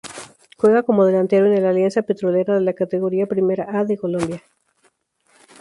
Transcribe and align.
Juega 0.57 0.81
como 0.81 1.05
delantero 1.05 1.45
en 1.45 1.53
el 1.53 1.63
Alianza 1.63 2.01
Petrolera 2.01 2.55
de 2.55 2.61
la 2.61 2.73
Categoría 2.73 3.27
Primera 3.27 3.67
A 3.79 3.85
de 3.85 3.97
Colombia. 3.99 4.41